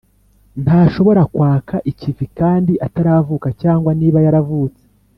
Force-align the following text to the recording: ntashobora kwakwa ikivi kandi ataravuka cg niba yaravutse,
ntashobora 0.63 1.21
kwakwa 1.33 1.77
ikivi 1.91 2.25
kandi 2.39 2.73
ataravuka 2.87 3.47
cg 3.61 3.83
niba 3.99 4.19
yaravutse, 4.25 4.83